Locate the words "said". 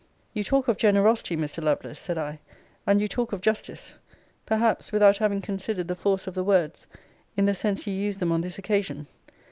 1.99-2.17